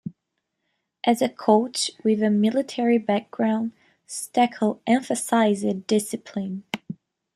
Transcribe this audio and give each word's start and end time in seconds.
As 1.03 1.21
a 1.21 1.29
coach 1.29 1.91
with 2.03 2.23
a 2.23 2.31
military 2.31 2.97
background, 2.97 3.71
Steckel 4.07 4.79
emphasized 4.87 5.85
discipline. 5.85 6.63